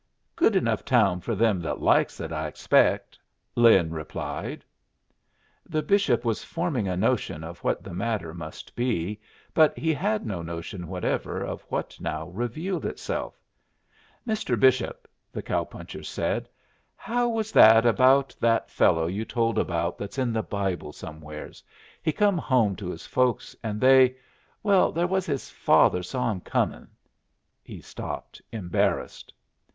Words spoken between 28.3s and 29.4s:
embarrassed.